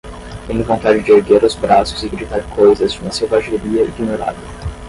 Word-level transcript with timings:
Tenho 0.47 0.63
vontade 0.63 1.03
de 1.03 1.11
erguer 1.11 1.43
os 1.43 1.53
braços 1.53 2.01
e 2.01 2.09
gritar 2.09 2.41
coisas 2.55 2.91
de 2.93 2.99
uma 3.01 3.11
selvageria 3.11 3.83
ignorada 3.83 4.35